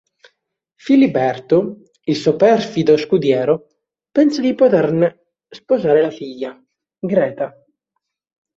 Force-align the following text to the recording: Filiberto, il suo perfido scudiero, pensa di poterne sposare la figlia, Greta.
Filiberto, 0.77 1.81
il 2.05 2.15
suo 2.15 2.35
perfido 2.35 2.97
scudiero, 2.97 3.67
pensa 4.11 4.41
di 4.41 4.55
poterne 4.55 5.25
sposare 5.47 6.01
la 6.01 6.09
figlia, 6.09 6.59
Greta. 6.97 7.53